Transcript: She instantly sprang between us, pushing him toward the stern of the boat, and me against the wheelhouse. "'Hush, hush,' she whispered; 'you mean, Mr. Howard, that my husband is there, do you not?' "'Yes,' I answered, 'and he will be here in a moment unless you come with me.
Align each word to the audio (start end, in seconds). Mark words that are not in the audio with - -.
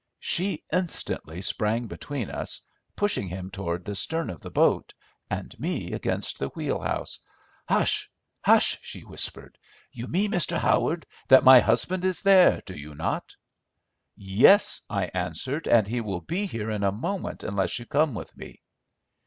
She 0.19 0.63
instantly 0.73 1.41
sprang 1.41 1.85
between 1.85 2.31
us, 2.31 2.61
pushing 2.95 3.27
him 3.27 3.51
toward 3.51 3.85
the 3.85 3.93
stern 3.93 4.31
of 4.31 4.41
the 4.41 4.49
boat, 4.49 4.95
and 5.29 5.53
me 5.59 5.91
against 5.93 6.39
the 6.39 6.47
wheelhouse. 6.55 7.19
"'Hush, 7.69 8.09
hush,' 8.43 8.79
she 8.81 9.01
whispered; 9.01 9.59
'you 9.91 10.07
mean, 10.07 10.31
Mr. 10.31 10.57
Howard, 10.57 11.05
that 11.27 11.43
my 11.43 11.59
husband 11.59 12.03
is 12.03 12.23
there, 12.23 12.63
do 12.65 12.73
you 12.73 12.95
not?' 12.95 13.35
"'Yes,' 14.15 14.81
I 14.89 15.03
answered, 15.13 15.67
'and 15.67 15.85
he 15.85 16.01
will 16.01 16.21
be 16.21 16.47
here 16.47 16.71
in 16.71 16.81
a 16.83 16.91
moment 16.91 17.43
unless 17.43 17.77
you 17.77 17.85
come 17.85 18.15
with 18.15 18.35
me. 18.35 18.59